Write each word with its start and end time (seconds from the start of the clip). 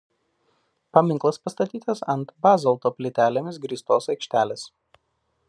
Paminklas 0.97 1.37
pastatytas 1.49 2.01
ant 2.15 2.33
bazalto 2.47 2.93
plytelėmis 2.97 3.61
grįstos 3.67 4.11
aikštelės. 4.17 4.67